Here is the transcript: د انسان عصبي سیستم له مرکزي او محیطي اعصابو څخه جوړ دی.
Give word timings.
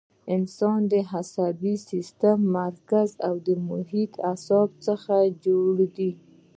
د 0.03 0.03
انسان 0.37 0.81
عصبي 1.11 1.73
سیستم 1.89 2.39
له 2.45 2.49
مرکزي 2.57 3.15
او 3.27 3.35
محیطي 3.69 4.19
اعصابو 4.29 4.77
څخه 4.87 5.15
جوړ 5.45 5.75
دی. 5.97 6.11